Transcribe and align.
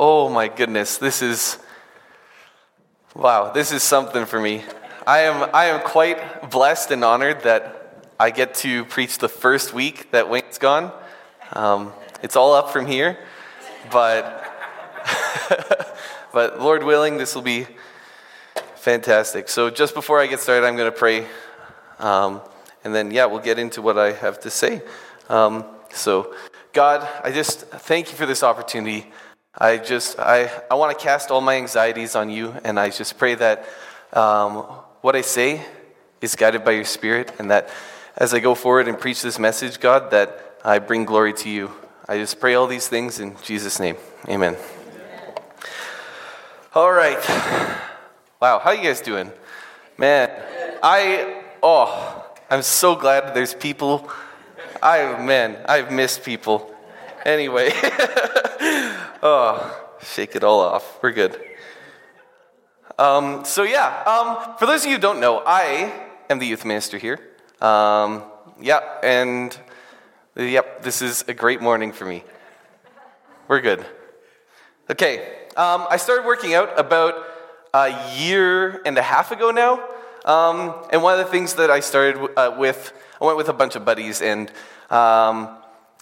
Oh 0.00 0.28
my 0.28 0.46
goodness, 0.46 0.96
this 0.96 1.22
is 1.22 1.58
wow, 3.16 3.50
this 3.50 3.72
is 3.72 3.82
something 3.82 4.26
for 4.26 4.40
me. 4.40 4.62
I 5.04 5.22
am 5.22 5.50
I 5.52 5.64
am 5.64 5.80
quite 5.80 6.52
blessed 6.52 6.92
and 6.92 7.02
honored 7.02 7.40
that 7.40 8.06
I 8.20 8.30
get 8.30 8.54
to 8.62 8.84
preach 8.84 9.18
the 9.18 9.28
first 9.28 9.74
week 9.74 10.12
that 10.12 10.30
Wayne's 10.30 10.58
gone. 10.58 10.92
Um, 11.52 11.92
it's 12.22 12.36
all 12.36 12.54
up 12.54 12.70
from 12.70 12.86
here, 12.86 13.18
but 13.90 14.44
but 16.32 16.60
Lord 16.60 16.84
willing, 16.84 17.18
this 17.18 17.34
will 17.34 17.42
be 17.42 17.66
fantastic. 18.76 19.48
So 19.48 19.68
just 19.68 19.94
before 19.94 20.20
I 20.20 20.28
get 20.28 20.38
started, 20.38 20.64
I'm 20.64 20.76
going 20.76 20.92
to 20.92 20.96
pray, 20.96 21.26
um, 21.98 22.40
and 22.84 22.94
then 22.94 23.10
yeah, 23.10 23.24
we'll 23.26 23.40
get 23.40 23.58
into 23.58 23.82
what 23.82 23.98
I 23.98 24.12
have 24.12 24.38
to 24.40 24.50
say. 24.50 24.80
Um, 25.28 25.64
so, 25.92 26.36
God, 26.72 27.08
I 27.24 27.32
just 27.32 27.62
thank 27.62 28.12
you 28.12 28.16
for 28.16 28.26
this 28.26 28.44
opportunity. 28.44 29.10
I 29.60 29.78
just, 29.78 30.20
I, 30.20 30.48
I 30.70 30.74
want 30.74 30.96
to 30.96 31.04
cast 31.04 31.32
all 31.32 31.40
my 31.40 31.56
anxieties 31.56 32.14
on 32.14 32.30
you, 32.30 32.54
and 32.62 32.78
I 32.78 32.90
just 32.90 33.18
pray 33.18 33.34
that 33.34 33.66
um, 34.12 34.58
what 35.00 35.16
I 35.16 35.22
say 35.22 35.66
is 36.20 36.36
guided 36.36 36.64
by 36.64 36.70
your 36.72 36.84
Spirit, 36.84 37.32
and 37.40 37.50
that 37.50 37.68
as 38.16 38.32
I 38.32 38.38
go 38.38 38.54
forward 38.54 38.86
and 38.86 38.96
preach 38.96 39.20
this 39.20 39.36
message, 39.36 39.80
God, 39.80 40.12
that 40.12 40.60
I 40.64 40.78
bring 40.78 41.04
glory 41.04 41.32
to 41.32 41.50
you. 41.50 41.72
I 42.08 42.18
just 42.18 42.38
pray 42.38 42.54
all 42.54 42.68
these 42.68 42.86
things 42.86 43.18
in 43.18 43.34
Jesus' 43.42 43.80
name. 43.80 43.96
Amen. 44.28 44.56
All 46.72 46.92
right. 46.92 47.18
Wow, 48.40 48.60
how 48.60 48.70
you 48.70 48.84
guys 48.84 49.00
doing? 49.00 49.32
Man, 49.96 50.30
I, 50.84 51.42
oh, 51.64 52.24
I'm 52.48 52.62
so 52.62 52.94
glad 52.94 53.34
there's 53.34 53.54
people. 53.54 54.08
I, 54.80 55.20
man, 55.20 55.56
I've 55.68 55.90
missed 55.90 56.22
people. 56.22 56.72
Anyway. 57.24 57.72
oh, 59.22 59.88
shake 60.00 60.36
it 60.36 60.44
all 60.44 60.60
off. 60.60 61.02
We're 61.02 61.12
good. 61.12 61.40
Um, 62.98 63.44
so, 63.44 63.62
yeah, 63.62 64.02
um, 64.04 64.56
for 64.58 64.66
those 64.66 64.82
of 64.82 64.90
you 64.90 64.96
who 64.96 65.00
don't 65.00 65.20
know, 65.20 65.42
I 65.46 65.92
am 66.28 66.38
the 66.38 66.46
youth 66.46 66.64
minister 66.64 66.98
here. 66.98 67.18
Um, 67.60 68.24
yeah, 68.60 68.80
and 69.02 69.56
yep, 70.36 70.82
this 70.82 71.02
is 71.02 71.24
a 71.28 71.34
great 71.34 71.60
morning 71.60 71.92
for 71.92 72.04
me. 72.04 72.24
We're 73.46 73.60
good. 73.60 73.84
Okay, 74.90 75.18
um, 75.56 75.86
I 75.90 75.96
started 75.96 76.24
working 76.24 76.54
out 76.54 76.78
about 76.78 77.24
a 77.74 78.16
year 78.16 78.80
and 78.84 78.96
a 78.98 79.02
half 79.02 79.30
ago 79.30 79.50
now. 79.50 79.84
Um, 80.24 80.74
and 80.90 81.02
one 81.02 81.18
of 81.18 81.24
the 81.24 81.30
things 81.30 81.54
that 81.54 81.70
I 81.70 81.80
started 81.80 82.32
uh, 82.36 82.54
with, 82.58 82.92
I 83.20 83.24
went 83.24 83.36
with 83.36 83.48
a 83.48 83.52
bunch 83.52 83.76
of 83.76 83.84
buddies, 83.84 84.20
and 84.22 84.50
um, 84.90 85.56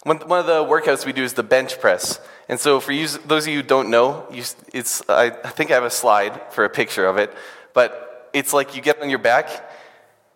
one, 0.07 0.19
one 0.29 0.39
of 0.39 0.47
the 0.47 0.63
workouts 0.63 1.05
we 1.05 1.13
do 1.13 1.25
is 1.25 1.33
the 1.33 1.43
bench 1.43 1.81
press. 1.81 2.21
And 2.49 2.61
so, 2.61 2.79
for 2.79 2.93
you, 2.93 3.09
those 3.09 3.45
of 3.45 3.53
you 3.53 3.57
who 3.57 3.67
don't 3.67 3.91
know, 3.91 4.25
you, 4.31 4.45
it's, 4.73 5.03
I, 5.09 5.27
I 5.27 5.51
think 5.51 5.73
I 5.73 5.75
have 5.75 5.83
a 5.83 5.91
slide 5.91 6.41
for 6.53 6.65
a 6.65 6.71
picture 6.71 7.07
of 7.07 7.17
it, 7.17 7.35
but 7.75 8.31
it's 8.33 8.53
like 8.53 8.77
you 8.77 8.83
get 8.83 9.03
on 9.03 9.11
your 9.11 9.19
back. 9.19 9.69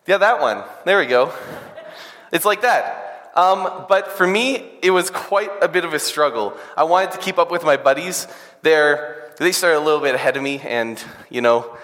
Yeah, 0.09 0.19
that 0.19 0.41
one. 0.41 0.65
There 0.85 0.99
we 0.99 1.07
go. 1.07 1.33
It's 2.33 2.45
like 2.45 2.63
that. 2.63 3.31
Um, 3.37 3.87
but 3.89 4.09
for 4.09 4.27
me, 4.27 4.71
it 4.83 4.91
was 4.91 5.09
quite 5.09 5.51
a 5.63 5.69
bit 5.69 5.85
of 5.85 5.95
a 5.95 6.01
struggle. 6.01 6.57
I 6.77 6.83
wanted 6.83 7.13
to 7.13 7.19
keep 7.19 7.39
up 7.39 7.53
with 7.53 7.63
my 7.63 7.77
buddies. 7.77 8.27
They're, 8.63 9.33
they 9.39 9.53
started 9.53 9.79
a 9.79 9.85
little 9.85 10.01
bit 10.01 10.17
ahead 10.17 10.37
of 10.37 10.43
me, 10.43 10.59
and, 10.59 11.01
you 11.29 11.43
know, 11.43 11.77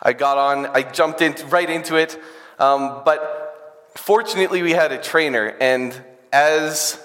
I 0.00 0.12
got 0.12 0.38
on, 0.38 0.66
I 0.66 0.82
jumped 0.82 1.20
in, 1.20 1.34
right 1.48 1.68
into 1.68 1.96
it. 1.96 2.16
Um, 2.60 3.02
but 3.04 3.90
fortunately, 3.96 4.62
we 4.62 4.70
had 4.70 4.92
a 4.92 5.02
trainer, 5.02 5.56
and 5.60 6.00
as 6.32 7.03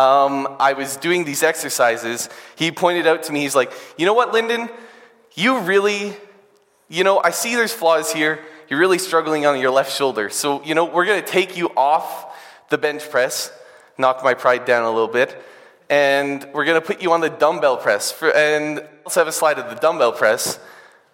um, 0.00 0.56
I 0.58 0.72
was 0.72 0.96
doing 0.96 1.24
these 1.24 1.42
exercises, 1.42 2.28
he 2.56 2.72
pointed 2.72 3.06
out 3.06 3.24
to 3.24 3.32
me, 3.32 3.40
he's 3.40 3.54
like, 3.54 3.72
You 3.98 4.06
know 4.06 4.14
what, 4.14 4.32
Linden? 4.32 4.70
You 5.34 5.60
really, 5.60 6.14
you 6.88 7.04
know, 7.04 7.20
I 7.22 7.30
see 7.30 7.54
there's 7.54 7.72
flaws 7.72 8.12
here. 8.12 8.40
You're 8.68 8.78
really 8.78 8.98
struggling 8.98 9.46
on 9.46 9.60
your 9.60 9.70
left 9.70 9.92
shoulder. 9.92 10.30
So, 10.30 10.62
you 10.64 10.74
know, 10.74 10.84
we're 10.84 11.04
going 11.04 11.22
to 11.22 11.26
take 11.26 11.56
you 11.56 11.68
off 11.76 12.36
the 12.70 12.78
bench 12.78 13.08
press, 13.10 13.52
knock 13.98 14.24
my 14.24 14.34
pride 14.34 14.64
down 14.64 14.84
a 14.84 14.90
little 14.90 15.08
bit, 15.08 15.36
and 15.88 16.46
we're 16.52 16.64
going 16.64 16.80
to 16.80 16.86
put 16.86 17.02
you 17.02 17.12
on 17.12 17.20
the 17.20 17.30
dumbbell 17.30 17.76
press. 17.76 18.12
For, 18.12 18.30
and 18.30 18.80
I 18.80 18.86
also 19.04 19.20
have 19.20 19.28
a 19.28 19.32
slide 19.32 19.58
of 19.58 19.68
the 19.68 19.76
dumbbell 19.76 20.12
press. 20.12 20.58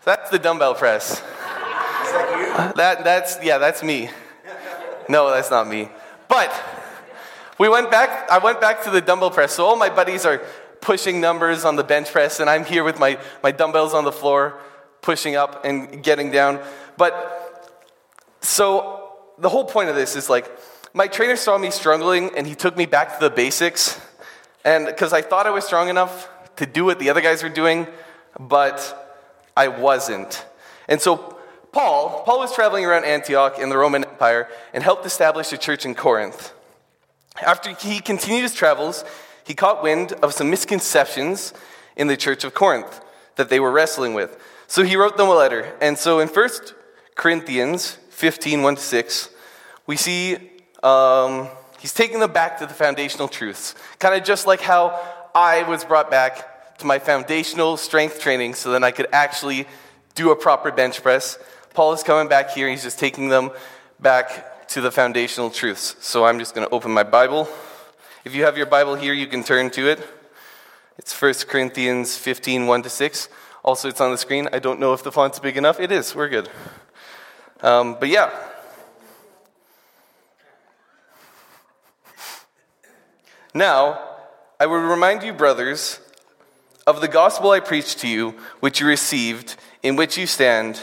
That's 0.05 0.31
the 0.31 0.39
dumbbell 0.39 0.75
press. 0.75 1.13
Is 1.13 1.19
that 1.21 2.69
you? 2.71 2.77
That, 2.77 3.05
that's, 3.05 3.39
yeah, 3.43 3.59
that's 3.59 3.83
me. 3.83 4.11
No, 5.09 5.31
that's 5.31 5.51
not 5.51 5.67
me. 5.67 5.89
But 6.29 6.53
we 7.59 7.71
went 7.71 7.91
back, 7.91 8.06
I 8.31 8.39
went 8.39 8.61
back 8.61 8.85
to 8.85 8.91
the 8.91 9.01
dumbbell 9.01 9.31
press. 9.31 9.55
So 9.55 9.65
all 9.65 9.77
my 9.77 9.89
buddies 9.89 10.25
are 10.25 10.43
pushing 10.81 11.21
numbers 11.21 11.65
on 11.65 11.77
the 11.77 11.85
bench 11.85 12.13
press, 12.13 12.41
and 12.41 12.49
I'm 12.49 12.65
here 12.65 12.85
with 12.85 12.99
my, 12.99 13.19
my 13.43 13.51
dumbbells 13.51 13.95
on 13.95 14.05
the 14.05 14.13
floor, 14.13 14.61
pushing 15.03 15.37
up 15.37 15.65
and 15.65 16.03
getting 16.03 16.31
down. 16.31 16.61
But 16.97 17.75
so 18.41 19.13
the 19.39 19.49
whole 19.49 19.65
point 19.65 19.89
of 19.89 19.97
this 19.97 20.17
is 20.17 20.31
like, 20.31 20.51
my 20.95 21.09
trainer 21.09 21.37
saw 21.37 21.59
me 21.59 21.71
struggling, 21.71 22.31
and 22.37 22.47
he 22.47 22.55
took 22.55 22.77
me 22.77 22.87
back 22.87 23.19
to 23.19 23.29
the 23.29 23.31
basics. 23.31 24.01
And 24.65 24.87
because 24.87 25.13
I 25.13 25.23
thought 25.23 25.47
I 25.47 25.51
was 25.51 25.65
strong 25.65 25.89
enough 25.89 26.29
to 26.57 26.67
do 26.67 26.85
what 26.85 26.99
the 26.99 27.11
other 27.11 27.21
guys 27.21 27.43
were 27.43 27.49
doing, 27.49 27.87
but 28.39 28.79
I 29.57 29.69
wasn't. 29.69 30.45
And 30.89 31.01
so 31.01 31.37
Paul, 31.73 32.23
Paul 32.25 32.39
was 32.39 32.55
traveling 32.55 32.87
around 32.87 33.05
Antioch 33.05 33.59
in 33.59 33.69
the 33.69 33.77
Roman 33.77 34.05
Empire 34.05 34.49
and 34.73 34.83
helped 34.83 35.05
establish 35.05 35.53
a 35.53 35.59
church 35.59 35.85
in 35.85 35.95
Corinth. 35.95 36.53
After 37.45 37.71
he 37.71 38.01
continued 38.01 38.43
his 38.43 38.55
travels, 38.55 39.05
he 39.45 39.55
caught 39.55 39.83
wind 39.83 40.13
of 40.23 40.33
some 40.33 40.51
misconceptions 40.51 41.53
in 41.97 42.07
the 42.07 42.17
church 42.17 42.45
of 42.45 42.55
Corinth 42.55 43.01
that 43.37 43.49
they 43.49 43.61
were 43.61 43.71
wrestling 43.71 44.15
with. 44.15 44.39
So 44.67 44.83
he 44.83 44.97
wrote 44.97 45.17
them 45.17 45.29
a 45.29 45.35
letter. 45.35 45.77
And 45.81 45.97
so 45.97 46.19
in 46.19 46.29
1 46.29 46.49
Corinthians 47.15 47.99
15 48.11 48.63
1 48.63 48.77
6, 48.77 49.31
we 49.87 49.97
see 49.97 50.37
um, 50.83 51.49
he's 51.79 51.95
taking 51.95 52.21
them 52.21 52.33
back 52.33 52.59
to 52.59 52.67
the 52.67 52.75
foundational 52.75 53.29
truths. 53.29 53.75
Kind 53.99 54.15
of 54.15 54.25
just 54.25 54.47
like 54.47 54.61
how 54.61 55.01
I 55.35 55.63
was 55.65 55.85
brought 55.85 56.11
back 56.11 56.79
to 56.79 56.87
my 56.87 56.99
foundational 56.99 57.77
strength 57.77 58.21
training 58.21 58.55
so 58.55 58.73
that 58.73 58.83
I 58.83 58.91
could 58.91 59.07
actually 59.13 59.67
do 60.15 60.31
a 60.31 60.37
proper 60.37 60.73
bench 60.73 61.03
press. 61.03 61.39
Paul 61.75 61.93
is 61.93 62.03
coming 62.03 62.29
back 62.29 62.51
here, 62.51 62.69
he's 62.69 62.83
just 62.83 62.99
taking 62.99 63.29
them 63.29 63.51
back 64.01 64.56
to 64.69 64.81
the 64.81 64.91
foundational 64.91 65.51
truths. 65.51 65.97
So 66.01 66.25
I'm 66.25 66.39
just 66.39 66.55
going 66.55 66.67
to 66.67 66.73
open 66.73 66.91
my 66.91 67.03
Bible. 67.03 67.49
If 68.25 68.35
you 68.35 68.45
have 68.45 68.57
your 68.57 68.67
Bible 68.67 68.95
here, 68.95 69.13
you 69.13 69.27
can 69.27 69.45
turn 69.45 69.71
to 69.71 69.89
it. 69.89 70.01
It's 70.99 71.21
1 71.21 71.35
Corinthians 71.49 72.17
15 72.17 72.67
1 72.67 72.83
to 72.83 72.91
6. 72.91 73.29
Also, 73.65 73.89
it's 73.89 74.01
on 74.01 74.11
the 74.11 74.19
screen. 74.19 74.49
I 74.53 74.59
don't 74.59 74.81
know 74.81 74.93
if 74.93 75.03
the 75.03 75.13
font's 75.13 75.39
big 75.39 75.57
enough. 75.57 75.81
It 75.81 75.93
is. 75.93 76.15
We're 76.15 76.29
good. 76.29 76.49
Um, 77.61 77.97
but 77.99 78.09
yeah. 78.09 78.31
Now, 83.53 84.01
I 84.61 84.67
would 84.67 84.77
remind 84.77 85.23
you, 85.23 85.33
brothers, 85.33 86.01
of 86.87 87.01
the 87.01 87.09
gospel 87.09 87.51
I 87.51 87.61
preached 87.61 87.99
to 88.01 88.09
you, 88.09 88.35
which 88.61 88.81
you 88.81 88.87
received, 88.87 89.57
in 89.83 89.97
which 89.97 90.17
you 90.17 90.27
stand 90.27 90.81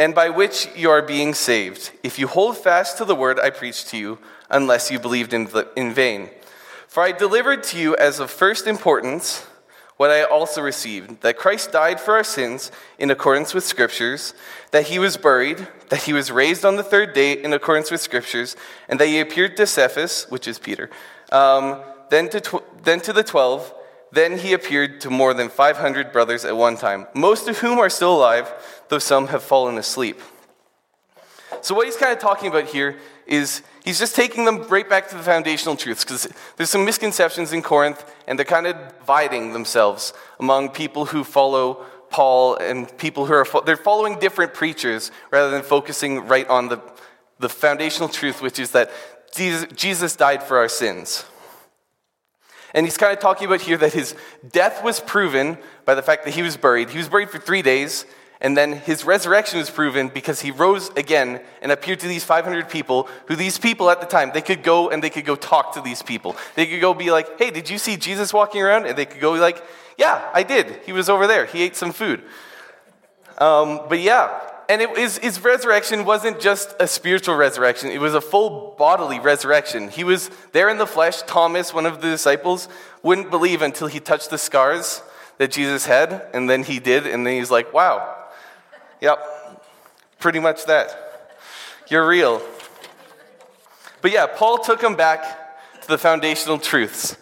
and 0.00 0.14
by 0.14 0.30
which 0.30 0.66
you 0.74 0.88
are 0.88 1.02
being 1.02 1.34
saved, 1.34 1.90
if 2.02 2.18
you 2.18 2.26
hold 2.26 2.56
fast 2.56 2.96
to 2.96 3.04
the 3.04 3.14
word 3.14 3.38
I 3.38 3.50
preached 3.50 3.88
to 3.88 3.98
you, 3.98 4.18
unless 4.48 4.90
you 4.90 4.98
believed 4.98 5.34
in, 5.34 5.46
in 5.76 5.92
vain. 5.92 6.30
For 6.88 7.02
I 7.02 7.12
delivered 7.12 7.62
to 7.64 7.78
you 7.78 7.94
as 7.96 8.18
of 8.18 8.30
first 8.30 8.66
importance 8.66 9.46
what 9.98 10.10
I 10.10 10.22
also 10.22 10.62
received 10.62 11.20
that 11.20 11.36
Christ 11.36 11.72
died 11.72 12.00
for 12.00 12.14
our 12.14 12.24
sins 12.24 12.72
in 12.98 13.10
accordance 13.10 13.52
with 13.52 13.62
Scriptures, 13.62 14.32
that 14.70 14.86
he 14.86 14.98
was 14.98 15.18
buried, 15.18 15.68
that 15.90 16.04
he 16.04 16.14
was 16.14 16.32
raised 16.32 16.64
on 16.64 16.76
the 16.76 16.82
third 16.82 17.12
day 17.12 17.34
in 17.34 17.52
accordance 17.52 17.90
with 17.90 18.00
Scriptures, 18.00 18.56
and 18.88 18.98
that 18.98 19.08
he 19.08 19.20
appeared 19.20 19.54
to 19.58 19.66
Cephas, 19.66 20.24
which 20.30 20.48
is 20.48 20.58
Peter, 20.58 20.88
um, 21.30 21.78
then, 22.08 22.30
to 22.30 22.40
tw- 22.40 22.84
then 22.84 23.00
to 23.00 23.12
the 23.12 23.22
twelve. 23.22 23.74
Then 24.12 24.38
he 24.38 24.52
appeared 24.52 25.00
to 25.02 25.10
more 25.10 25.34
than 25.34 25.48
500 25.48 26.12
brothers 26.12 26.44
at 26.44 26.56
one 26.56 26.76
time, 26.76 27.06
most 27.14 27.48
of 27.48 27.58
whom 27.58 27.78
are 27.78 27.90
still 27.90 28.16
alive, 28.16 28.52
though 28.88 28.98
some 28.98 29.28
have 29.28 29.42
fallen 29.42 29.78
asleep. 29.78 30.20
So, 31.62 31.74
what 31.74 31.86
he's 31.86 31.96
kind 31.96 32.12
of 32.12 32.18
talking 32.18 32.48
about 32.48 32.66
here 32.66 32.96
is 33.26 33.62
he's 33.84 33.98
just 33.98 34.16
taking 34.16 34.44
them 34.44 34.62
right 34.64 34.88
back 34.88 35.08
to 35.08 35.16
the 35.16 35.22
foundational 35.22 35.76
truths 35.76 36.04
because 36.04 36.28
there's 36.56 36.70
some 36.70 36.84
misconceptions 36.84 37.52
in 37.52 37.62
Corinth, 37.62 38.04
and 38.26 38.38
they're 38.38 38.44
kind 38.46 38.66
of 38.66 38.76
dividing 38.98 39.52
themselves 39.52 40.12
among 40.38 40.70
people 40.70 41.06
who 41.06 41.22
follow 41.22 41.84
Paul 42.10 42.56
and 42.56 42.96
people 42.98 43.26
who 43.26 43.34
are 43.34 43.46
they're 43.64 43.76
following 43.76 44.18
different 44.18 44.54
preachers 44.54 45.12
rather 45.30 45.50
than 45.50 45.62
focusing 45.62 46.26
right 46.26 46.48
on 46.48 46.68
the, 46.68 46.80
the 47.38 47.48
foundational 47.48 48.08
truth, 48.08 48.42
which 48.42 48.58
is 48.58 48.72
that 48.72 48.90
Jesus, 49.34 49.66
Jesus 49.74 50.16
died 50.16 50.42
for 50.42 50.58
our 50.58 50.68
sins. 50.68 51.24
And 52.74 52.86
he's 52.86 52.96
kind 52.96 53.12
of 53.12 53.18
talking 53.18 53.46
about 53.46 53.60
here 53.60 53.76
that 53.76 53.92
his 53.92 54.14
death 54.48 54.84
was 54.84 55.00
proven 55.00 55.58
by 55.84 55.94
the 55.94 56.02
fact 56.02 56.24
that 56.24 56.34
he 56.34 56.42
was 56.42 56.56
buried. 56.56 56.90
He 56.90 56.98
was 56.98 57.08
buried 57.08 57.30
for 57.30 57.38
three 57.38 57.62
days, 57.62 58.06
And 58.42 58.56
then 58.56 58.72
his 58.72 59.04
resurrection 59.04 59.58
was 59.58 59.68
proven 59.68 60.08
because 60.08 60.40
he 60.40 60.50
rose 60.50 60.88
again 60.96 61.42
and 61.60 61.70
appeared 61.70 62.00
to 62.00 62.08
these 62.08 62.24
500 62.24 62.70
people, 62.70 63.06
who 63.26 63.36
these 63.36 63.58
people 63.58 63.90
at 63.90 64.00
the 64.00 64.06
time, 64.06 64.30
they 64.32 64.40
could 64.40 64.62
go 64.62 64.88
and 64.88 65.02
they 65.02 65.10
could 65.10 65.26
go 65.26 65.36
talk 65.36 65.74
to 65.74 65.82
these 65.82 66.02
people. 66.02 66.36
They 66.54 66.66
could 66.66 66.80
go 66.80 66.94
be 66.94 67.10
like, 67.10 67.38
hey, 67.38 67.50
did 67.50 67.68
you 67.68 67.76
see 67.76 67.98
Jesus 67.98 68.32
walking 68.32 68.62
around? 68.62 68.86
And 68.86 68.96
they 68.96 69.04
could 69.04 69.20
go 69.20 69.32
like, 69.32 69.62
yeah, 69.98 70.30
I 70.32 70.42
did. 70.42 70.80
He 70.86 70.92
was 70.92 71.10
over 71.10 71.26
there. 71.26 71.44
He 71.44 71.62
ate 71.62 71.76
some 71.76 71.92
food. 71.92 72.22
Um, 73.36 73.82
but 73.88 74.00
yeah, 74.00 74.40
and 74.70 74.80
it, 74.80 74.96
his, 74.96 75.18
his 75.18 75.44
resurrection 75.44 76.04
wasn't 76.04 76.40
just 76.40 76.74
a 76.80 76.86
spiritual 76.86 77.34
resurrection, 77.34 77.90
it 77.90 78.00
was 78.00 78.14
a 78.14 78.20
full 78.20 78.74
bodily 78.78 79.20
resurrection. 79.20 79.90
He 79.90 80.04
was 80.04 80.30
there 80.52 80.70
in 80.70 80.78
the 80.78 80.86
flesh. 80.86 81.20
Thomas, 81.22 81.74
one 81.74 81.84
of 81.84 82.00
the 82.00 82.08
disciples, 82.08 82.68
wouldn't 83.02 83.30
believe 83.30 83.60
until 83.60 83.88
he 83.88 84.00
touched 84.00 84.30
the 84.30 84.38
scars 84.38 85.02
that 85.36 85.50
Jesus 85.50 85.86
had, 85.86 86.26
and 86.32 86.48
then 86.48 86.62
he 86.62 86.78
did, 86.78 87.06
and 87.06 87.26
then 87.26 87.34
he's 87.34 87.50
like, 87.50 87.72
wow, 87.74 88.16
Yep, 89.00 89.64
pretty 90.18 90.40
much 90.40 90.66
that. 90.66 91.30
You're 91.88 92.06
real. 92.06 92.42
But 94.02 94.12
yeah, 94.12 94.26
Paul 94.26 94.58
took 94.58 94.82
him 94.82 94.94
back 94.94 95.80
to 95.82 95.88
the 95.88 95.98
foundational 95.98 96.58
truths. 96.58 97.16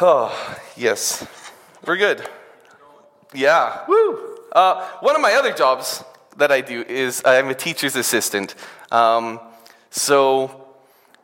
Oh, 0.00 0.58
yes. 0.76 1.26
We're 1.86 1.98
good. 1.98 2.26
Yeah, 3.34 3.84
woo. 3.86 4.29
Uh, 4.52 4.84
one 5.00 5.14
of 5.14 5.22
my 5.22 5.34
other 5.34 5.52
jobs 5.52 6.02
that 6.38 6.50
I 6.50 6.60
do 6.60 6.82
is 6.82 7.22
I'm 7.24 7.48
a 7.48 7.54
teacher's 7.54 7.94
assistant. 7.94 8.54
Um, 8.90 9.38
so 9.90 10.66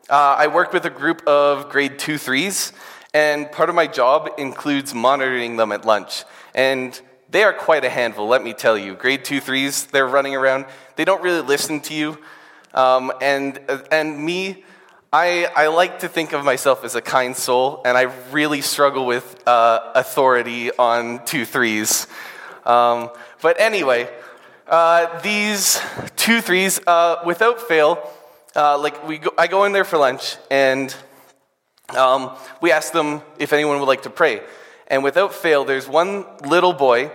uh, 0.08 0.36
I 0.38 0.46
work 0.46 0.72
with 0.72 0.84
a 0.84 0.90
group 0.90 1.26
of 1.26 1.68
grade 1.68 1.98
two 1.98 2.18
threes, 2.18 2.72
and 3.12 3.50
part 3.50 3.68
of 3.68 3.74
my 3.74 3.88
job 3.88 4.30
includes 4.38 4.94
monitoring 4.94 5.56
them 5.56 5.72
at 5.72 5.84
lunch. 5.84 6.24
And 6.54 7.00
they 7.28 7.42
are 7.42 7.52
quite 7.52 7.84
a 7.84 7.90
handful, 7.90 8.28
let 8.28 8.44
me 8.44 8.52
tell 8.52 8.78
you. 8.78 8.94
Grade 8.94 9.24
two 9.24 9.40
threes, 9.40 9.86
they're 9.86 10.06
running 10.06 10.36
around. 10.36 10.66
They 10.94 11.04
don't 11.04 11.22
really 11.22 11.42
listen 11.42 11.80
to 11.80 11.94
you. 11.94 12.18
Um, 12.74 13.12
and, 13.20 13.58
and 13.90 14.24
me, 14.24 14.64
I, 15.12 15.46
I 15.56 15.66
like 15.68 16.00
to 16.00 16.08
think 16.08 16.32
of 16.32 16.44
myself 16.44 16.84
as 16.84 16.94
a 16.94 17.00
kind 17.00 17.34
soul, 17.34 17.82
and 17.84 17.98
I 17.98 18.02
really 18.30 18.60
struggle 18.60 19.06
with 19.06 19.42
uh, 19.48 19.92
authority 19.94 20.70
on 20.72 21.24
two 21.24 21.44
threes. 21.44 22.06
Um, 22.66 23.10
but 23.40 23.60
anyway, 23.60 24.10
uh, 24.66 25.20
these 25.20 25.80
two 26.16 26.40
threes, 26.40 26.80
uh, 26.86 27.22
without 27.24 27.60
fail, 27.60 27.98
uh, 28.54 28.78
like 28.78 29.06
we 29.06 29.18
go, 29.18 29.30
I 29.38 29.46
go 29.46 29.64
in 29.64 29.72
there 29.72 29.84
for 29.84 29.98
lunch, 29.98 30.36
and 30.50 30.94
um, 31.96 32.36
we 32.60 32.72
ask 32.72 32.92
them 32.92 33.22
if 33.38 33.52
anyone 33.52 33.78
would 33.78 33.86
like 33.86 34.02
to 34.02 34.10
pray. 34.10 34.40
And 34.88 35.04
without 35.04 35.32
fail, 35.32 35.64
there's 35.64 35.88
one 35.88 36.24
little 36.44 36.72
boy 36.72 37.10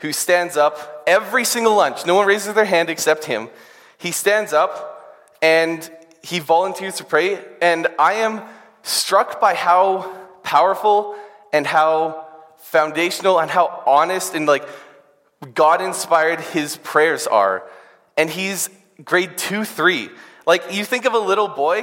who 0.00 0.12
stands 0.12 0.56
up 0.56 1.04
every 1.06 1.44
single 1.44 1.74
lunch. 1.74 2.06
No 2.06 2.14
one 2.14 2.26
raises 2.26 2.54
their 2.54 2.64
hand 2.64 2.90
except 2.90 3.24
him. 3.24 3.48
He 3.98 4.12
stands 4.12 4.52
up 4.52 5.16
and 5.40 5.90
he 6.22 6.38
volunteers 6.38 6.96
to 6.96 7.04
pray. 7.04 7.38
And 7.60 7.88
I 7.98 8.14
am 8.14 8.42
struck 8.82 9.40
by 9.40 9.54
how 9.54 10.14
powerful 10.42 11.16
and 11.52 11.66
how 11.66 12.26
foundational 12.58 13.40
and 13.40 13.50
how 13.50 13.82
honest 13.86 14.34
and 14.34 14.46
like 14.46 14.66
God 15.44 15.80
inspired 15.80 16.40
his 16.40 16.76
prayers 16.78 17.26
are. 17.26 17.68
And 18.16 18.30
he's 18.30 18.70
grade 19.04 19.36
two, 19.36 19.64
three. 19.64 20.10
Like 20.46 20.72
you 20.72 20.84
think 20.84 21.04
of 21.04 21.14
a 21.14 21.18
little 21.18 21.48
boy 21.48 21.80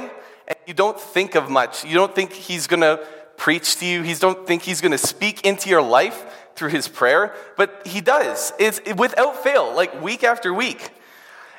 and 0.48 0.56
you 0.66 0.74
don't 0.74 0.98
think 0.98 1.34
of 1.34 1.50
much. 1.50 1.84
You 1.84 1.94
don't 1.94 2.14
think 2.14 2.32
he's 2.32 2.66
gonna 2.66 3.00
preach 3.42 3.76
to 3.76 3.86
you. 3.86 4.02
You 4.02 4.14
don't 4.14 4.46
think 4.46 4.62
he's 4.62 4.80
going 4.80 4.92
to 4.92 4.98
speak 4.98 5.44
into 5.44 5.68
your 5.68 5.82
life 5.82 6.24
through 6.54 6.68
his 6.68 6.86
prayer, 6.86 7.34
but 7.56 7.84
he 7.84 8.00
does. 8.00 8.52
It's 8.56 8.80
without 8.96 9.42
fail, 9.42 9.74
like 9.74 10.00
week 10.00 10.22
after 10.22 10.54
week. 10.54 10.90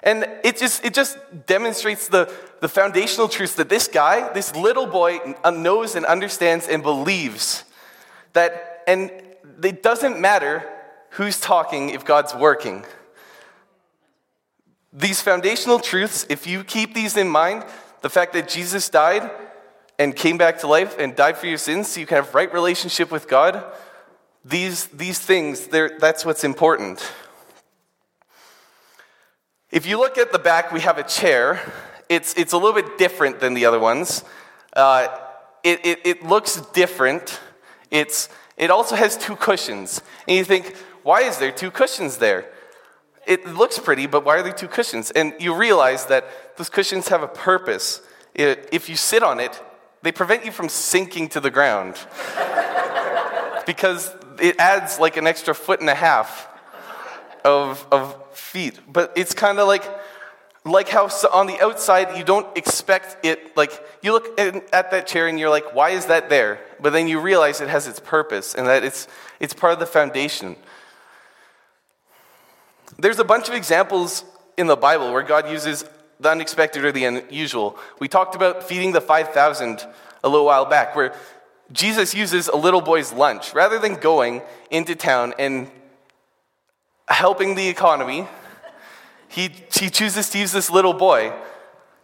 And 0.02 0.26
it 0.46 0.58
just, 0.58 0.86
it 0.86 0.94
just 0.94 1.18
demonstrates 1.46 2.08
the, 2.08 2.32
the 2.62 2.70
foundational 2.70 3.28
truths 3.28 3.56
that 3.56 3.68
this 3.68 3.90
guy, 3.90 4.32
this 4.32 4.56
little 4.56 4.86
boy, 4.86 5.18
uh, 5.44 5.52
knows 5.52 5.96
and 5.96 6.06
understands 6.06 6.70
and 6.70 6.84
believes 6.84 7.66
that, 8.32 8.84
and 8.88 9.12
it 9.62 9.84
doesn't 9.84 10.20
matter 10.20 10.64
who's 11.13 11.39
talking 11.39 11.89
if 11.89 12.06
God's 12.06 12.33
working. 12.33 12.86
These 14.92 15.21
foundational 15.21 15.80
truths, 15.80 16.25
if 16.30 16.45
you 16.48 16.63
keep 16.63 16.94
these 16.94 17.18
in 17.18 17.30
mind, 17.30 17.65
the 18.01 18.10
fact 18.10 18.33
that 18.33 18.48
Jesus 18.48 18.89
died 18.89 19.30
and 19.98 20.15
came 20.15 20.38
back 20.38 20.60
to 20.60 20.68
life 20.68 20.98
and 20.98 21.15
died 21.15 21.38
for 21.38 21.48
your 21.48 21.57
sins 21.57 21.88
so 21.88 22.00
you 22.00 22.06
can 22.06 22.15
have 22.15 22.33
right 22.33 22.51
relationship 22.51 23.12
with 23.12 23.27
God, 23.27 23.63
these, 24.44 24.88
these 24.88 25.19
things, 25.19 25.68
that's 25.68 26.25
what's 26.25 26.44
important. 26.44 27.12
If 29.71 29.86
you 29.86 29.98
look 29.98 30.18
at 30.18 30.31
the 30.31 30.39
back, 30.39 30.71
we 30.71 30.81
have 30.81 30.98
a 30.98 31.04
chair. 31.04 31.59
It's, 32.09 32.33
it's 32.36 32.54
a 32.54 32.57
little 32.57 32.74
bit 32.74 32.98
different 32.98 33.39
than 33.39 33.54
the 33.54 33.66
other 33.66 33.80
ones. 33.80 34.24
Uh, 34.75 35.07
it, 35.63 35.86
it, 35.86 36.00
it 36.06 36.24
looks 36.24 36.62
different. 36.74 37.39
It's, 37.89 38.30
it 38.57 38.69
also 38.69 38.95
has 38.95 39.18
two 39.18 39.36
cushions. 39.36 40.01
And 40.27 40.38
you 40.38 40.44
think, 40.44 40.75
why 41.04 41.22
is 41.22 41.38
there 41.38 41.52
two 41.52 41.72
cushions 41.72 42.18
there? 42.18 42.50
It 43.26 43.46
looks 43.48 43.80
pretty, 43.80 44.08
but 44.08 44.26
why 44.26 44.38
are 44.38 44.44
there 44.44 44.54
two 44.54 44.68
cushions? 44.68 45.12
And 45.12 45.34
you 45.40 45.56
realize 45.56 46.06
that 46.08 46.58
those 46.58 46.70
cushions 46.70 47.08
have 47.10 47.24
a 47.24 47.28
purpose. 47.28 48.02
if 48.36 48.90
you 48.90 48.96
sit 48.96 49.24
on 49.24 49.40
it, 49.40 49.62
they 50.02 50.12
prevent 50.12 50.44
you 50.46 50.52
from 50.52 50.68
sinking 50.68 51.30
to 51.30 51.40
the 51.40 51.50
ground 51.50 51.96
because 53.66 54.14
it 54.42 54.60
adds 54.60 55.00
like 55.00 55.16
an 55.16 55.28
extra 55.28 55.56
foot 55.56 55.80
and 55.80 55.90
a 55.90 55.96
half 55.96 56.48
of, 57.46 57.86
of 57.92 58.16
feet. 58.36 58.80
But 58.92 59.14
it's 59.16 59.34
kind 59.34 59.60
of 59.60 59.68
like, 59.68 59.84
like 60.66 60.90
how 60.90 61.10
on 61.32 61.48
the 61.48 61.62
outside 61.62 62.18
you 62.18 62.24
don't 62.24 62.58
expect 62.58 63.26
it, 63.26 63.56
like 63.56 63.72
you 64.02 64.12
look 64.12 64.38
at 64.40 64.92
that 64.92 65.08
chair 65.08 65.28
and 65.28 65.40
you're 65.40 65.50
like, 65.50 65.74
why 65.74 65.92
is 65.92 66.08
that 66.08 66.30
there? 66.30 66.60
But 66.82 66.92
then 66.92 67.08
you 67.08 67.22
realize 67.22 67.62
it 67.62 67.70
has 67.70 67.88
its 67.88 68.00
purpose 68.00 68.56
and 68.56 68.68
that 68.68 68.84
it's, 68.84 69.08
it's 69.40 69.54
part 69.54 69.74
of 69.74 69.80
the 69.80 69.86
foundation. 69.86 70.58
There's 73.04 73.20
a 73.20 73.26
bunch 73.26 73.50
of 73.50 73.54
examples 73.54 74.24
in 74.58 74.68
the 74.68 74.78
Bible 74.78 75.12
where 75.12 75.24
God 75.24 75.50
uses 75.50 75.84
the 76.22 76.30
unexpected 76.30 76.86
or 76.86 76.94
the 76.94 77.04
unusual. 77.04 77.78
We 78.00 78.08
talked 78.08 78.34
about 78.34 78.64
feeding 78.64 78.94
the 78.94 79.02
5,000 79.02 79.86
a 80.24 80.30
little 80.30 80.46
while 80.46 80.64
back, 80.64 80.96
where 80.96 81.14
Jesus 81.74 82.16
uses 82.16 82.48
a 82.48 82.56
little 82.56 82.80
boy's 82.80 83.12
lunch. 83.12 83.54
Rather 83.54 83.78
than 83.78 83.96
going 83.96 84.42
into 84.72 84.96
town 84.96 85.34
and 85.38 85.70
helping 87.10 87.56
the 87.56 87.68
economy, 87.68 88.26
he, 89.28 89.50
he 89.74 89.90
chooses 89.90 90.30
to 90.30 90.40
use 90.40 90.54
this 90.54 90.72
little 90.72 90.94
boy 90.94 91.33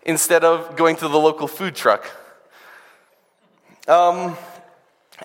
instead 0.01 0.43
of 0.43 0.75
going 0.75 0.97
to 0.97 1.07
the 1.07 1.17
local 1.17 1.47
food 1.47 1.75
truck. 1.75 2.11
Um, 3.87 4.35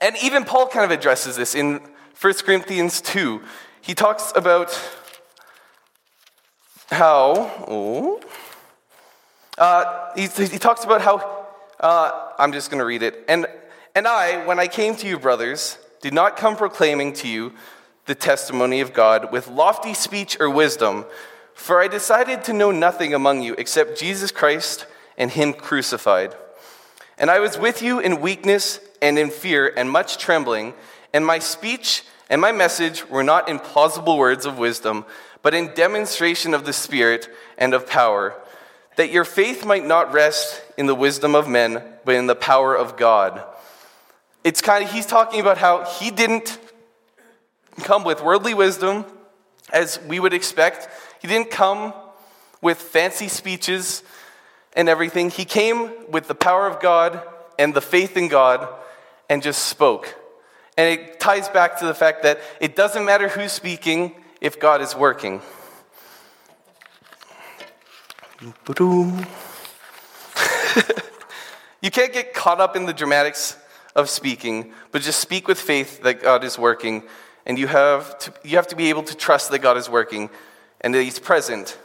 and 0.00 0.14
even 0.22 0.44
Paul 0.44 0.68
kind 0.68 0.84
of 0.84 0.96
addresses 0.96 1.34
this 1.34 1.56
in 1.56 1.80
1 2.20 2.34
Corinthians 2.44 3.00
2. 3.00 3.42
He 3.80 3.96
talks 3.96 4.32
about 4.36 4.70
how, 6.90 7.50
oh, 7.68 8.20
uh, 9.58 10.12
he, 10.14 10.22
he, 10.26 10.58
talks 10.58 10.84
about 10.84 11.00
how, 11.00 11.46
uh, 11.80 12.32
I'm 12.38 12.52
just 12.52 12.70
going 12.70 12.80
to 12.80 12.84
read 12.84 13.02
it. 13.02 13.24
And, 13.28 13.46
and 13.94 14.06
I, 14.06 14.44
when 14.46 14.58
I 14.58 14.66
came 14.66 14.96
to 14.96 15.06
you, 15.06 15.18
brothers, 15.18 15.78
did 16.00 16.12
not 16.12 16.36
come 16.36 16.56
proclaiming 16.56 17.12
to 17.14 17.28
you 17.28 17.52
the 18.06 18.14
testimony 18.14 18.80
of 18.80 18.92
God 18.92 19.32
with 19.32 19.48
lofty 19.48 19.94
speech 19.94 20.38
or 20.38 20.50
wisdom, 20.50 21.06
for 21.54 21.80
I 21.80 21.88
decided 21.88 22.44
to 22.44 22.52
know 22.52 22.70
nothing 22.70 23.14
among 23.14 23.42
you 23.42 23.54
except 23.56 23.98
Jesus 23.98 24.30
Christ 24.30 24.86
and 25.16 25.30
Him 25.30 25.52
crucified. 25.52 26.34
And 27.16 27.30
I 27.30 27.38
was 27.38 27.56
with 27.56 27.80
you 27.80 28.00
in 28.00 28.20
weakness 28.20 28.80
and 29.04 29.18
in 29.18 29.28
fear 29.28 29.70
and 29.76 29.90
much 29.90 30.16
trembling, 30.16 30.72
and 31.12 31.26
my 31.26 31.38
speech 31.38 32.04
and 32.30 32.40
my 32.40 32.52
message 32.52 33.06
were 33.10 33.22
not 33.22 33.50
in 33.50 33.58
plausible 33.58 34.16
words 34.16 34.46
of 34.46 34.56
wisdom, 34.56 35.04
but 35.42 35.52
in 35.52 35.74
demonstration 35.74 36.54
of 36.54 36.64
the 36.64 36.72
Spirit 36.72 37.28
and 37.58 37.74
of 37.74 37.86
power 37.86 38.34
that 38.96 39.10
your 39.10 39.26
faith 39.26 39.66
might 39.66 39.84
not 39.84 40.14
rest 40.14 40.62
in 40.78 40.86
the 40.86 40.94
wisdom 40.94 41.34
of 41.34 41.46
men, 41.46 41.82
but 42.06 42.14
in 42.14 42.26
the 42.26 42.34
power 42.34 42.74
of 42.74 42.96
God. 42.96 43.44
It's 44.42 44.62
kind 44.62 44.82
of, 44.82 44.90
he's 44.90 45.04
talking 45.04 45.40
about 45.40 45.58
how 45.58 45.84
he 45.84 46.10
didn't 46.10 46.58
come 47.82 48.04
with 48.04 48.22
worldly 48.22 48.54
wisdom 48.54 49.04
as 49.70 50.00
we 50.08 50.18
would 50.18 50.32
expect. 50.32 50.88
He 51.20 51.28
didn't 51.28 51.50
come 51.50 51.92
with 52.62 52.78
fancy 52.78 53.28
speeches 53.28 54.02
and 54.74 54.88
everything. 54.88 55.28
He 55.28 55.44
came 55.44 56.10
with 56.10 56.26
the 56.26 56.34
power 56.34 56.66
of 56.66 56.80
God 56.80 57.20
and 57.58 57.74
the 57.74 57.82
faith 57.82 58.16
in 58.16 58.28
God 58.28 58.66
and 59.28 59.42
just 59.42 59.66
spoke. 59.66 60.14
And 60.76 60.88
it 60.88 61.20
ties 61.20 61.48
back 61.48 61.78
to 61.78 61.86
the 61.86 61.94
fact 61.94 62.22
that 62.24 62.40
it 62.60 62.74
doesn't 62.76 63.04
matter 63.04 63.28
who's 63.28 63.52
speaking 63.52 64.14
if 64.40 64.58
God 64.58 64.80
is 64.82 64.94
working. 64.96 65.40
you 71.80 71.90
can't 71.90 72.12
get 72.12 72.34
caught 72.34 72.60
up 72.60 72.76
in 72.76 72.86
the 72.86 72.92
dramatics 72.92 73.56
of 73.94 74.10
speaking, 74.10 74.72
but 74.90 75.02
just 75.02 75.20
speak 75.20 75.46
with 75.46 75.60
faith 75.60 76.02
that 76.02 76.20
God 76.20 76.42
is 76.44 76.58
working 76.58 77.04
and 77.46 77.58
you 77.58 77.66
have 77.66 78.18
to, 78.18 78.32
you 78.42 78.56
have 78.56 78.66
to 78.68 78.76
be 78.76 78.88
able 78.88 79.02
to 79.04 79.16
trust 79.16 79.50
that 79.50 79.60
God 79.60 79.76
is 79.76 79.88
working 79.88 80.30
and 80.80 80.94
that 80.94 81.02
He's 81.02 81.18
present. 81.18 81.78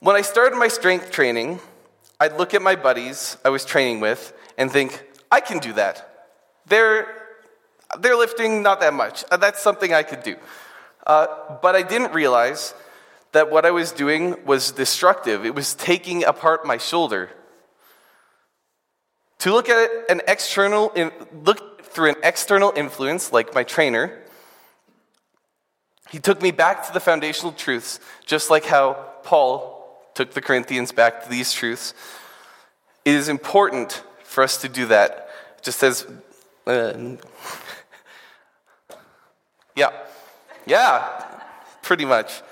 When 0.00 0.16
I 0.16 0.22
started 0.22 0.56
my 0.56 0.68
strength 0.68 1.10
training, 1.10 1.60
I'd 2.18 2.36
look 2.36 2.54
at 2.54 2.62
my 2.62 2.74
buddies 2.74 3.36
I 3.44 3.50
was 3.50 3.64
training 3.64 4.00
with 4.00 4.32
and 4.58 4.70
think, 4.70 5.02
I 5.30 5.40
can 5.40 5.58
do 5.58 5.72
that. 5.74 6.28
They're, 6.66 7.06
they're 7.98 8.16
lifting 8.16 8.62
not 8.62 8.80
that 8.80 8.94
much. 8.94 9.24
Uh, 9.30 9.36
that's 9.36 9.62
something 9.62 9.92
I 9.92 10.02
could 10.02 10.22
do. 10.22 10.36
Uh, 11.06 11.26
but 11.62 11.74
I 11.74 11.82
didn't 11.82 12.12
realize 12.12 12.74
that 13.32 13.50
what 13.50 13.64
I 13.64 13.70
was 13.70 13.92
doing 13.92 14.44
was 14.44 14.72
destructive. 14.72 15.46
It 15.46 15.54
was 15.54 15.74
taking 15.74 16.24
apart 16.24 16.66
my 16.66 16.78
shoulder. 16.78 17.30
To 19.38 19.52
look 19.52 19.68
at 19.68 19.78
it, 19.78 20.04
an 20.10 20.20
external, 20.28 20.92
look 21.44 21.84
through 21.84 22.10
an 22.10 22.16
external 22.22 22.72
influence 22.76 23.32
like 23.32 23.54
my 23.54 23.64
trainer, 23.64 24.18
he 26.10 26.18
took 26.18 26.42
me 26.42 26.50
back 26.50 26.86
to 26.86 26.92
the 26.92 27.00
foundational 27.00 27.52
truths, 27.52 28.00
just 28.26 28.50
like 28.50 28.64
how 28.64 28.94
Paul 29.22 29.80
took 30.14 30.34
the 30.34 30.40
Corinthians 30.40 30.92
back 30.92 31.22
to 31.22 31.30
these 31.30 31.52
truths. 31.52 31.94
It 33.04 33.14
is 33.14 33.28
important 33.28 34.02
for 34.30 34.44
us 34.44 34.58
to 34.58 34.68
do 34.68 34.86
that, 34.86 35.28
just 35.60 35.82
as. 35.82 36.06
Uh, 36.64 37.16
yeah. 39.74 39.90
Yeah, 40.66 41.24
pretty 41.82 42.04
much. 42.04 42.42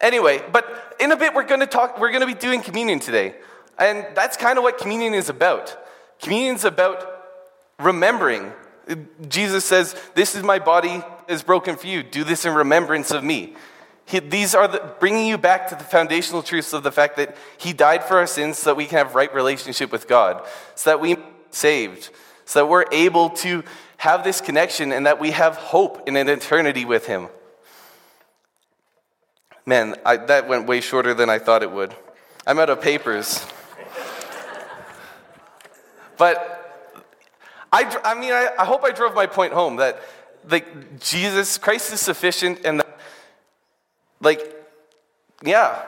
Anyway, 0.00 0.42
but 0.50 0.96
in 0.98 1.12
a 1.12 1.16
bit 1.16 1.34
we're 1.34 1.44
going 1.44 1.60
to 1.60 1.66
talk 1.66 2.00
we're 2.00 2.12
going 2.12 2.22
to 2.22 2.26
be 2.26 2.32
doing 2.32 2.62
communion 2.62 2.98
today. 2.98 3.34
And 3.78 4.06
that's 4.14 4.38
kind 4.38 4.56
of 4.56 4.64
what 4.64 4.78
communion 4.78 5.12
is 5.12 5.28
about. 5.28 5.76
Communion 6.22 6.54
is 6.54 6.64
about 6.64 7.06
remembering. 7.78 8.50
Jesus 9.28 9.66
says, 9.66 9.94
"This 10.14 10.34
is 10.34 10.42
my 10.42 10.58
body 10.58 11.02
is 11.28 11.42
broken 11.42 11.76
for 11.76 11.88
you. 11.88 12.02
Do 12.02 12.24
this 12.24 12.46
in 12.46 12.54
remembrance 12.54 13.10
of 13.10 13.22
me." 13.22 13.54
He, 14.08 14.20
these 14.20 14.54
are 14.54 14.66
the, 14.66 14.78
bringing 14.98 15.26
you 15.26 15.36
back 15.36 15.68
to 15.68 15.74
the 15.74 15.84
foundational 15.84 16.42
truths 16.42 16.72
of 16.72 16.82
the 16.82 16.90
fact 16.90 17.18
that 17.18 17.36
He 17.58 17.74
died 17.74 18.02
for 18.02 18.16
our 18.16 18.26
sins 18.26 18.58
so 18.58 18.70
that 18.70 18.74
we 18.74 18.86
can 18.86 18.96
have 18.96 19.14
right 19.14 19.32
relationship 19.34 19.92
with 19.92 20.08
God, 20.08 20.46
so 20.74 20.88
that 20.88 21.00
we 21.00 21.18
saved, 21.50 22.08
so 22.46 22.60
that 22.60 22.66
we're 22.66 22.86
able 22.90 23.28
to 23.30 23.62
have 23.98 24.24
this 24.24 24.40
connection 24.40 24.92
and 24.92 25.04
that 25.04 25.20
we 25.20 25.32
have 25.32 25.56
hope 25.56 26.08
in 26.08 26.16
an 26.16 26.26
eternity 26.26 26.86
with 26.86 27.06
Him. 27.06 27.28
Man, 29.66 29.96
I, 30.06 30.16
that 30.16 30.48
went 30.48 30.66
way 30.66 30.80
shorter 30.80 31.12
than 31.12 31.28
I 31.28 31.38
thought 31.38 31.62
it 31.62 31.70
would. 31.70 31.94
I'm 32.46 32.58
out 32.58 32.70
of 32.70 32.80
papers. 32.80 33.44
but 36.16 36.96
I, 37.70 38.00
I 38.02 38.18
mean, 38.18 38.32
I, 38.32 38.48
I 38.58 38.64
hope 38.64 38.84
I 38.84 38.90
drove 38.90 39.14
my 39.14 39.26
point 39.26 39.52
home 39.52 39.76
that 39.76 40.00
like 40.48 40.98
Jesus 40.98 41.58
Christ 41.58 41.92
is 41.92 42.00
sufficient 42.00 42.60
and 42.64 42.80
that 42.80 42.97
like, 44.20 44.54
yeah, 45.44 45.82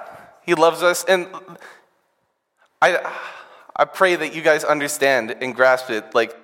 He 0.45 0.55
loves 0.55 0.83
us. 0.83 1.05
And 1.05 1.29
I, 2.83 2.99
I 3.77 3.85
pray 3.85 4.17
that 4.17 4.35
you 4.35 4.43
guys 4.43 4.65
understand 4.65 5.37
and 5.41 5.55
grasp 5.55 5.91
it 5.91 6.15
like 6.15 6.37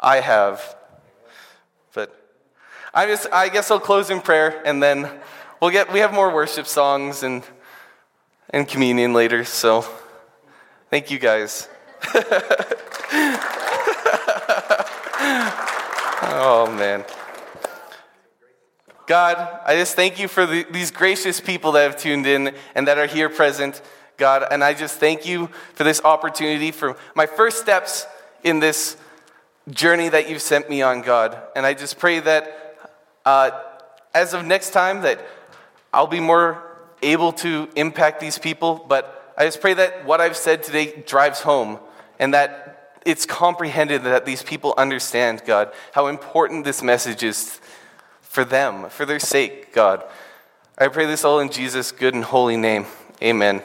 I 0.00 0.20
have. 0.20 0.76
But 1.94 2.14
I 2.92 3.06
just, 3.06 3.26
I 3.32 3.48
guess 3.48 3.70
I'll 3.70 3.80
close 3.80 4.10
in 4.10 4.20
prayer 4.20 4.62
and 4.64 4.82
then 4.82 5.10
we'll 5.60 5.70
get, 5.70 5.92
we 5.92 6.00
have 6.00 6.12
more 6.12 6.32
worship 6.32 6.66
songs 6.66 7.22
and, 7.22 7.42
and 8.50 8.66
communion 8.66 9.12
later. 9.12 9.44
So 9.44 9.84
thank 10.90 11.10
you 11.10 11.18
guys. 11.18 11.68
oh, 16.22 16.72
man. 16.76 17.04
God, 19.08 19.60
I 19.64 19.74
just 19.74 19.96
thank 19.96 20.20
you 20.20 20.28
for 20.28 20.44
the, 20.44 20.66
these 20.70 20.90
gracious 20.90 21.40
people 21.40 21.72
that 21.72 21.84
have 21.84 21.96
tuned 21.96 22.26
in 22.26 22.54
and 22.74 22.86
that 22.88 22.98
are 22.98 23.06
here 23.06 23.30
present, 23.30 23.80
God. 24.18 24.44
And 24.50 24.62
I 24.62 24.74
just 24.74 25.00
thank 25.00 25.24
you 25.24 25.46
for 25.72 25.82
this 25.82 26.02
opportunity 26.04 26.70
for 26.70 26.94
my 27.14 27.24
first 27.24 27.58
steps 27.58 28.06
in 28.44 28.60
this 28.60 28.98
journey 29.70 30.10
that 30.10 30.28
you've 30.28 30.42
sent 30.42 30.68
me 30.68 30.82
on, 30.82 31.00
God. 31.00 31.40
And 31.56 31.64
I 31.64 31.72
just 31.72 31.98
pray 31.98 32.20
that 32.20 32.76
uh, 33.24 33.50
as 34.12 34.34
of 34.34 34.44
next 34.44 34.72
time 34.72 35.00
that 35.00 35.26
I'll 35.90 36.06
be 36.06 36.20
more 36.20 36.62
able 37.00 37.32
to 37.32 37.66
impact 37.76 38.20
these 38.20 38.38
people. 38.38 38.84
But 38.88 39.32
I 39.38 39.46
just 39.46 39.62
pray 39.62 39.72
that 39.72 40.04
what 40.04 40.20
I've 40.20 40.36
said 40.36 40.62
today 40.62 41.02
drives 41.06 41.40
home 41.40 41.78
and 42.18 42.34
that 42.34 42.98
it's 43.06 43.24
comprehended 43.24 44.02
that 44.02 44.26
these 44.26 44.42
people 44.42 44.74
understand, 44.76 45.44
God, 45.46 45.72
how 45.92 46.08
important 46.08 46.66
this 46.66 46.82
message 46.82 47.22
is 47.22 47.58
for 48.28 48.44
them, 48.44 48.88
for 48.90 49.04
their 49.04 49.18
sake, 49.18 49.72
God. 49.72 50.04
I 50.76 50.88
pray 50.88 51.06
this 51.06 51.24
all 51.24 51.40
in 51.40 51.50
Jesus' 51.50 51.90
good 51.90 52.14
and 52.14 52.22
holy 52.22 52.56
name. 52.56 52.86
Amen. 53.22 53.62